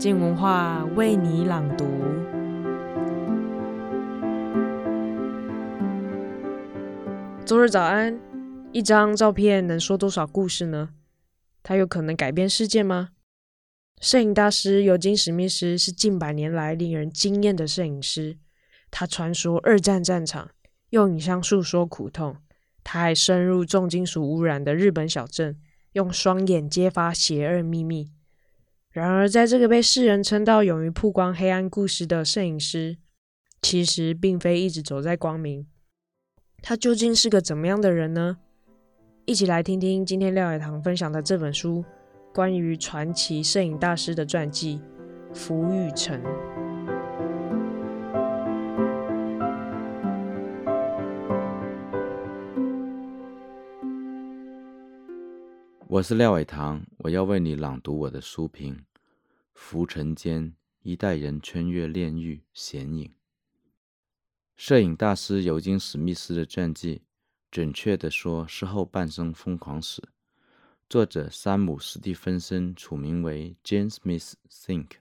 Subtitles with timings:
[0.00, 1.84] 静文化为你朗读。
[7.44, 8.18] 周日早安，
[8.72, 10.94] 一张照片能说多少故事呢？
[11.62, 13.10] 它有可能改变世界吗？
[14.00, 18.38] 摄影大师尤金·史密斯是近百年来令人惊艳的摄影师。
[18.90, 20.52] 他传说二战战场，
[20.88, 22.36] 用影像诉说苦痛。
[22.82, 25.58] 他还深入重金属污染的日本小镇，
[25.92, 28.12] 用双眼揭发邪恶秘密。
[28.92, 32.98] 然而，在这个被世人称道勇于曝光黑暗故事的摄影师，
[33.62, 35.66] 其实并非一直走在光明。
[36.60, 38.38] 他究竟是个怎么样的人呢？
[39.26, 41.84] 一起来听听今天廖海棠分享的这本书，
[42.34, 44.80] 关于传奇摄影大师的传记
[45.34, 46.20] 《福与城》。
[56.00, 58.74] 我是廖伟棠，我要为你朗读我的书评
[59.52, 63.04] 《浮沉间：一代人穿越炼狱显影》。
[64.56, 67.02] 摄影大师尤金·史密斯的传记，
[67.50, 70.02] 准确地说是后半生疯狂史。
[70.88, 74.92] 作者山姆·史蒂芬森署名为 Jane Smith Think。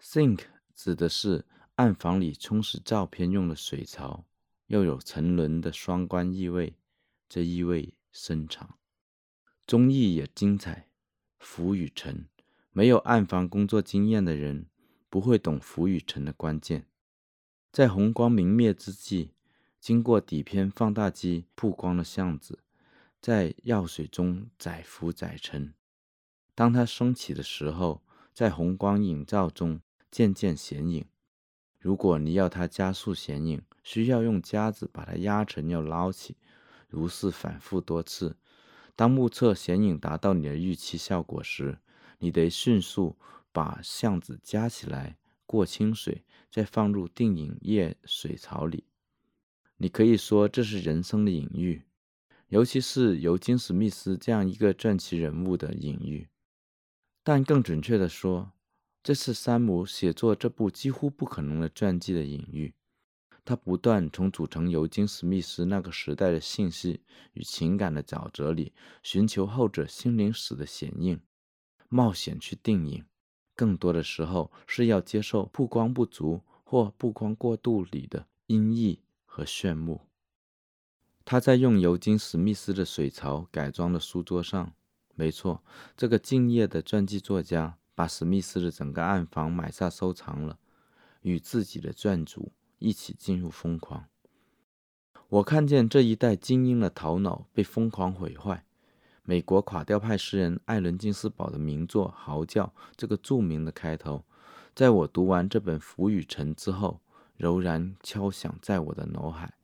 [0.00, 0.40] Think
[0.74, 1.44] 指的是
[1.76, 4.24] 暗房里冲洗照片用的水槽，
[4.66, 6.74] 又有沉沦的双关意味，
[7.28, 8.76] 这意味深长。
[9.72, 10.90] 综艺也精彩。
[11.38, 12.26] 浮与沉，
[12.72, 14.66] 没有暗房工作经验的人
[15.08, 16.84] 不会懂浮与沉的关键。
[17.70, 19.32] 在红光明灭之际，
[19.80, 22.58] 经过底片放大机曝光的巷子，
[23.18, 25.72] 在药水中载浮载沉。
[26.54, 28.02] 当它升起的时候，
[28.34, 31.06] 在红光映照中渐渐显影。
[31.78, 36.36] 如果你要它加速显影，需要用夹子把它压沉又捞起，
[36.90, 38.36] 如是反复多次。
[38.94, 41.78] 当目测显影达到你的预期效果时，
[42.18, 43.16] 你得迅速
[43.52, 46.24] 把相子夹起来，过清水。
[46.50, 48.84] 再放入定影液水槽里，
[49.78, 51.80] 你可以说这是人生的隐喻，
[52.48, 56.28] 尤其是尤金·史密斯这样一个传奇人物的隐喻。
[57.22, 58.52] 但更准确地说，
[59.02, 62.74] 这是山姆写作这部几乎不可能的传记的隐喻。
[63.44, 67.00] 他不断从组成尤金·史密斯那个时代的信息
[67.32, 68.72] 与情感的沼泽里
[69.02, 71.20] 寻求后者心灵史的显映，
[71.88, 73.04] 冒险去定影。
[73.54, 80.00] 更多的时候是要接受曝光不足或曝光过度里的阴翳和炫目。
[81.24, 84.72] 他在用尤金·史密斯的水槽改装的书桌上，
[85.14, 85.62] 没错，
[85.96, 90.58] 这个敬业的传记作家把史密斯的整个暗房买下收藏了，
[91.20, 94.06] 与自己的传主一起进入疯狂。
[95.28, 98.66] 我看见这一代精英的头脑被疯狂毁坏。
[99.24, 102.66] 美国垮掉派诗人艾伦金斯堡的名作《嚎叫》
[102.96, 104.24] 这个著名的开头，
[104.74, 107.00] 在我读完这本《浮与沉》之后，
[107.36, 109.54] 柔然敲响在我的脑海。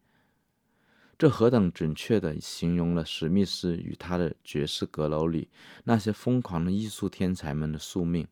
[1.19, 5.49] 这何等准确地形容了史密斯与他的爵士阁楼里
[5.83, 8.29] 那些疯狂的艺术天才们的宿命。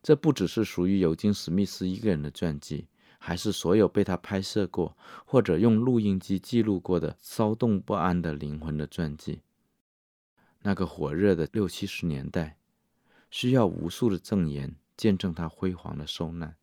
[0.00, 2.86] 这不只是属于尤金·史密斯一个人的传记，
[3.18, 4.96] 还是所有被他拍摄过
[5.26, 9.42] 或者用录音机记录过的骚动不安的灵魂的传记。
[10.62, 12.58] 那个火热的六七十年代，
[13.30, 16.56] 需要无数的证言见证他辉煌的受难。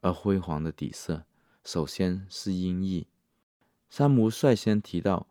[0.00, 1.24] 而辉煌的底色，
[1.64, 3.06] 首先是阴翳。
[3.88, 5.26] 山姆率先提到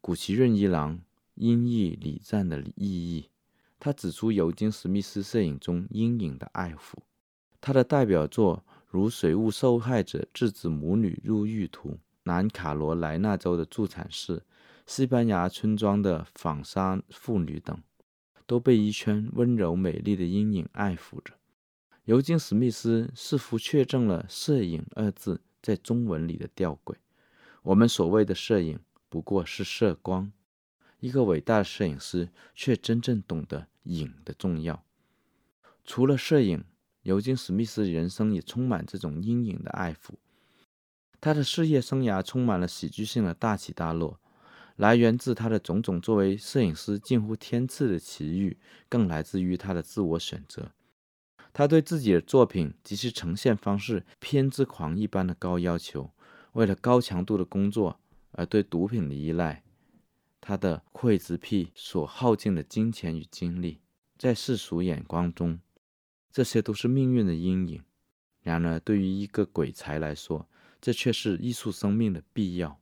[0.00, 1.00] 古奇润一郎
[1.34, 3.28] 阴翳礼赞的意义。
[3.78, 6.96] 他指出尤金·史密斯摄影中阴影的爱抚。
[7.60, 8.64] 他的代表作
[8.96, 11.90] 如《水雾受害者制止母女入狱图》、
[12.22, 14.42] 南卡罗来纳州的助产士。
[14.86, 17.78] 西班牙村庄的纺纱妇女等，
[18.46, 21.34] 都被一圈温柔美丽的阴影爱抚着。
[22.04, 26.94] 尤金·史密斯似乎确证了“摄影”二字在中文里的吊诡。
[27.64, 28.78] 我们所谓的摄影，
[29.10, 30.32] 不过是摄光。
[31.00, 34.82] 一个伟大的摄影师却真正懂得影的重要。
[35.84, 36.64] 除了摄影，
[37.06, 40.14] 尤金·史密斯的人生也充满这种阴影的爱抚。
[41.20, 44.18] 他的事业生涯充满了喜剧性的大起大落。
[44.74, 48.58] 来源自他的种种作为摄影师近乎天赐的奇遇，
[48.88, 50.72] 更来自于他的自我选择。
[51.54, 56.10] 他对自己的作品及其呈现方式偏执狂一般的高要求，
[56.54, 58.00] 为了高强度的工作
[58.32, 59.62] 而对毒品的依赖，
[60.40, 63.80] 他的刽子癖所耗尽的金钱与精力，
[64.18, 65.58] 在世俗眼光中，
[66.36, 67.82] 这些都是命运的阴影。
[68.42, 70.46] 然而，对于一个鬼才来说，
[70.82, 72.78] 这却是艺术生命的必要。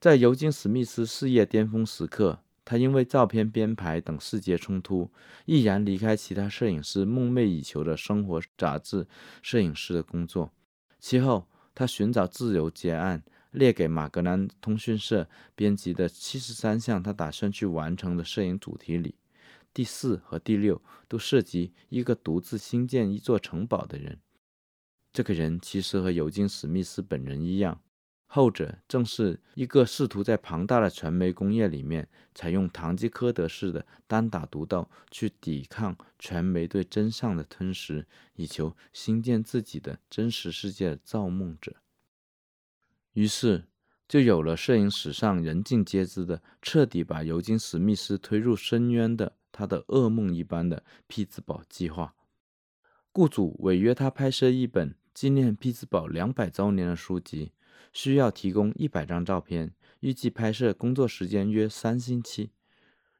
[0.00, 5.10] 在尤金·史密斯事业巅峰时刻，他因为照片编排等细节冲突，
[5.44, 9.06] 毅然离开其他摄影师梦寐以求的生活杂志
[9.42, 10.50] 摄影师的工作。
[10.98, 19.16] 其后，他寻找自由结案，列给马格南通讯社编辑的七十三项他打算去完成的摄影主题里，
[19.72, 24.18] 第四和第六都涉及一个独自兴建一座城堡的人。
[25.12, 27.80] 这个人其实和尤金·史密斯本人一样。
[28.32, 41.74] 后者正是一个试图在庞大的传媒工业里面采用堂吉诃德式的单打独斗去抵抗传媒对真相的吞噬，以求兴建自己的真实世界的造梦者。
[43.14, 43.64] 于是，
[44.06, 52.14] 就有了摄影史上人尽皆知的、彻底把尤金·史密斯推入深渊的他的噩梦一般的匹兹堡计划。
[53.12, 57.52] 雇主委约他拍摄一本纪念匹兹堡两百周年的书籍。
[57.92, 62.52] 需要提供一百张照片，预计拍摄工作时间约三星期。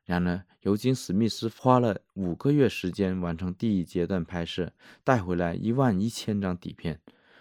[0.05, 4.73] 然而，尤金·史密斯花了五个月时间完成第一阶段拍摄，
[5.03, 7.01] 带回来一万一千张底片。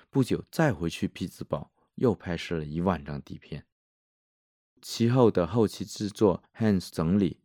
[0.10, 3.64] 不久，再回去匹兹堡，又拍摄了一万张底片。
[4.82, 7.38] 其后的后期制作，Hans 整理，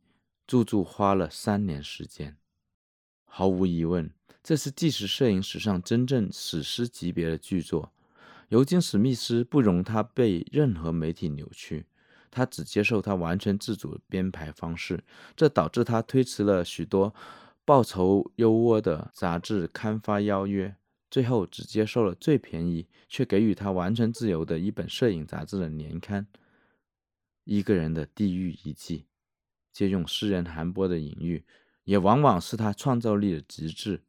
[0.47, 2.37] 足足花了三年时间。
[3.25, 4.11] 毫无疑问，
[4.43, 7.93] 这是纪实摄影史上真正史诗级别的巨作。
[8.51, 11.87] 尤金·史密斯不容他被任何媒体扭曲，
[12.31, 15.03] 他只接受他完全自主编排方式，
[15.35, 17.15] 这导致他推迟了许多
[17.65, 20.77] 报酬优渥的杂志刊发邀约，
[21.11, 26.27] 最后只接受了最便宜却给予他完全自由的一本摄影杂志的年刊。
[27.45, 29.07] 一个人的地狱遗迹，
[29.75, 31.45] 借用诗人韩波的隐喻，
[31.83, 34.03] 也往往是他创造力的极致。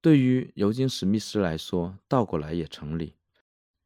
[0.00, 3.14] 对于尤金·史密斯来说，倒过来也成立。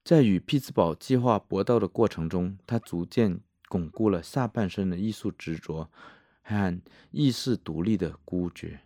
[0.02, 5.90] 在与匹兹堡计划搏斗的过程中，他逐渐巩固了下半生的艺术执着
[6.42, 6.80] 和
[7.10, 8.80] 意识独立的孤绝。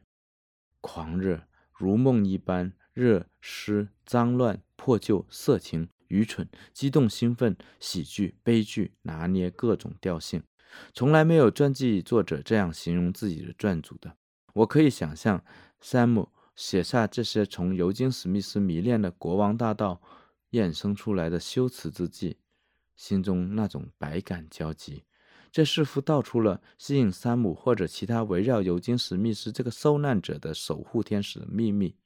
[0.80, 10.42] 狂热、如梦一般、热、湿、脏乱、破旧、色情、愚蠢、激动、兴奋、喜剧、悲剧，拿捏各种调性，
[10.92, 14.14] 从来没有传记作者这样形容自己的传主的。
[14.52, 15.42] 我可以想象，
[15.80, 20.00] 山姆写下这些从尤金·史密斯迷恋的国王大道。
[20.52, 22.36] 衍生出来的修辞之际，
[22.94, 25.02] 心中那种百感交集，
[25.50, 31.96] 这似乎道出了吸引山姆或者其他围绕尤金·史密斯这个受难者的守护天使的秘密。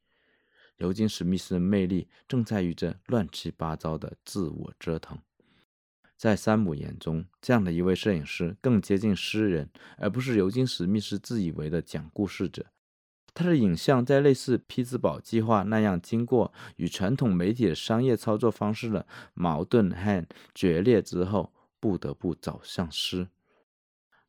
[0.79, 5.19] 尤金·史密斯的魅力正在于这乱七八糟的自我折腾。
[6.17, 9.69] 在山姆眼中，这样的一位摄影师更接近诗人，
[9.99, 12.67] 而不是尤金·史密斯自以为的讲故事者。
[13.35, 23.29] 他的影像在类似匹兹堡计划那样经过与传统媒体的商业操作方式的矛盾和决裂之后，不得不走向诗。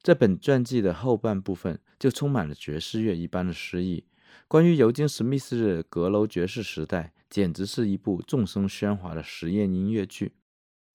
[0.04, 4.06] 这本传记的后半部分就充满了爵士乐一般的诗意。
[4.48, 10.34] 关于尤金·史密斯的阁楼爵士时代，简直是一部众声喧哗的实验音乐剧。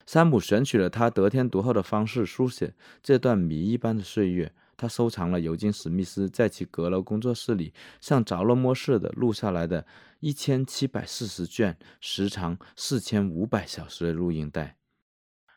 [0.06, 4.52] 山姆选取了他得天独厚的方式书写这段谜一般的岁月。
[4.74, 9.86] 他收藏了尤金·史密斯在其阁楼工作室里像着了魔似的录下来的
[10.18, 14.76] 一千七百四十卷、时长四千五百小时的录音带，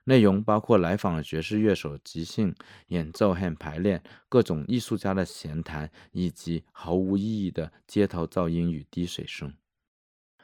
[0.05, 2.55] 内容包括来访的爵士乐手即兴
[2.87, 9.53] 演奏和排练、各种艺术家的闲谈，以及毫无意义的街头噪音与滴水声。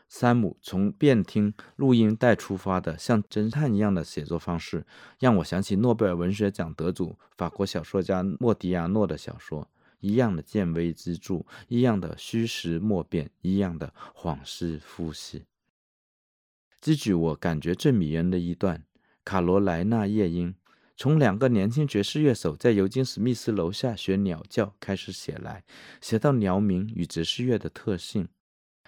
[0.09, 4.85] 山姆从便听录音带出发的像侦探一样的写作方式，
[5.19, 9.69] 让我想起诺贝尔文学奖得主法国小说家莫迪亚诺的小说，
[10.01, 15.45] 一样的见微知著，一样的虚实莫辨，一样的恍兮惚兮。
[16.81, 18.83] 记举我感觉最迷人的一段：
[19.23, 20.55] 卡罗莱纳夜莺
[20.97, 25.63] 从两个年轻爵士乐手在尤金·史密斯楼下学鸟叫开始写来，
[25.99, 28.27] 写到鸟鸣与爵士乐的特性。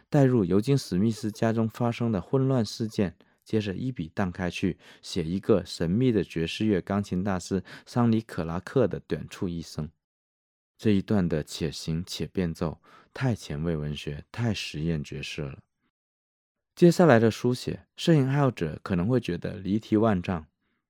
[0.10, 9.90] 带入尤金·史密斯家中发生的混乱事件，接着一笔荡开去写一个神秘的爵士乐钢琴大师桑尼·克拉克的短促一生。
[10.78, 12.80] 这一段的且行且变奏，
[13.12, 15.58] 太前卫文学，太实验爵士了。
[16.76, 20.48] 接下来的书写，摄影爱好者可能会觉得离题万丈。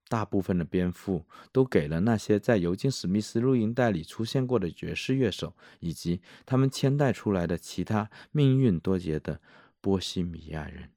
[0.07, 9.41] 大部分的篇幅都给了那些在尤金·史密斯录音带里出现过的爵士乐手，以及他们牵带出来的其他命运多劫的
[9.81, 10.91] 波西米亚人。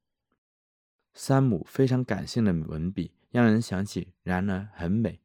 [1.14, 5.18] 山姆非常感性的文笔，让人想起，然而很美。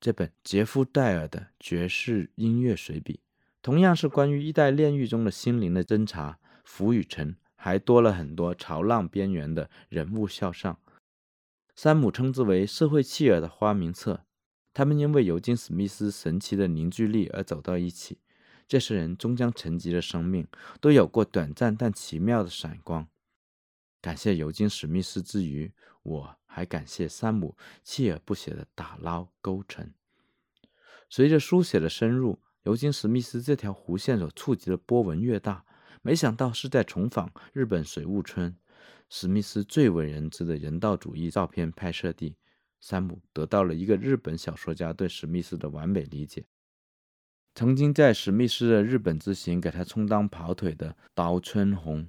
[0.00, 3.20] 这本杰夫·戴尔的爵士音乐随笔，
[3.62, 6.38] 同样是关于一代炼狱中的心灵的侦查。
[6.64, 10.78] 浮与沉，还多了很多潮浪边缘的人物肖像。
[11.74, 14.24] 山姆称之为“社会契儿”的花名册，
[14.72, 18.18] 他们因为尤金·史密斯神奇的凝聚力而走到一起。
[18.68, 20.46] 这些人终将沉寂的生命
[20.80, 23.08] 都有过短暂但奇妙的闪光。
[24.00, 25.72] 感谢尤金·史密斯之余，
[26.04, 29.92] 我还感谢山姆锲而不舍的打捞勾陈。
[31.10, 35.65] 随着书写的深入，尤金·史密斯这条弧线所触及的波纹越大。
[36.06, 38.54] 没想到是在重访日本水雾村，
[39.10, 42.36] 史密斯最为人知的人道主义照片拍摄地，
[42.80, 46.44] 山姆得到了一个日本小说家对史密斯的完美理解。
[47.56, 52.08] 曾经在史密斯的日本之行给他充当跑腿的岛村红，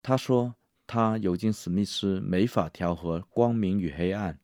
[0.00, 0.54] 他说
[0.86, 4.38] 他尤金·史密斯没法调和光明与黑暗，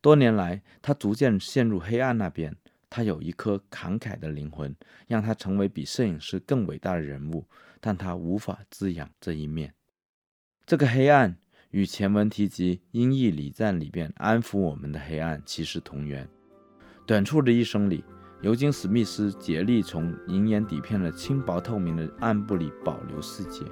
[0.00, 2.56] 多年来他逐渐陷入黑暗那边。
[2.90, 4.72] 他有一颗慷慨的灵魂，
[5.08, 7.44] 让他成为比摄影师更伟大的人物，
[7.86, 9.74] 但他无法滋养这一面。
[10.64, 11.36] 这个黑暗
[11.68, 16.26] 与前文提及《英译礼赞》里边安抚我们的黑暗其实同源。
[17.04, 18.02] 短促的一生里。
[18.42, 23.64] 尤金·史密斯竭力从银盐底片的轻薄透明的暗部里保留细节，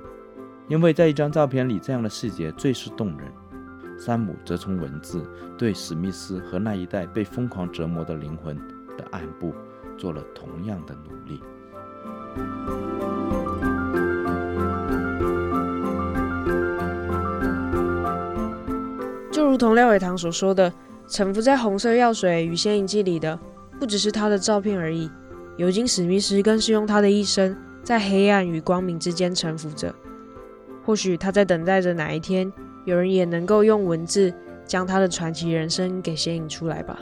[0.67, 3.31] 因为在一张照片里，这样的细节最是动人。
[3.99, 8.57] 山姆则从文字对史密斯和那一代被疯狂折磨的灵魂
[8.97, 9.55] 的暗部
[9.99, 11.39] 做了同样的努力。
[19.43, 20.73] 就如同廖伟棠所说的，
[21.09, 23.37] 沉浮在红色药水与显影剂里的。
[23.81, 25.11] 不只是他的照片而已，
[25.57, 29.93] 尤金·史密斯更是用他的一生在黑暗与光明之间沉浮着。
[30.85, 32.53] 或许他在等待着哪一天，
[32.85, 34.33] 有人也能够用文字
[34.65, 37.01] 将他的传奇人生给显影出来吧。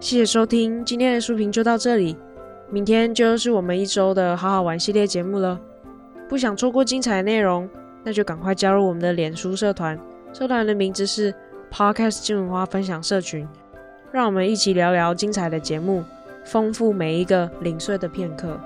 [0.00, 2.14] 谢谢收听，今天的书评就到这里，
[2.70, 5.58] 明天就是我们一周的好好玩系列节目了。
[6.28, 7.66] 不想错过精彩内容，
[8.04, 9.98] 那就赶快加入我们的脸书社团，
[10.32, 11.32] 社团的名字是
[11.70, 13.46] Podcast 金文花分享社群。
[14.10, 16.04] 让我们一起聊聊精彩的节目，
[16.44, 18.60] 丰富每一个零碎的片刻。